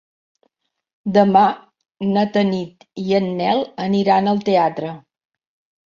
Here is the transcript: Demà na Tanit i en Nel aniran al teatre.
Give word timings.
Demà 1.17 1.43
na 2.17 2.25
Tanit 2.39 2.89
i 3.05 3.17
en 3.21 3.31
Nel 3.45 3.65
aniran 3.87 4.35
al 4.37 4.45
teatre. 4.53 4.95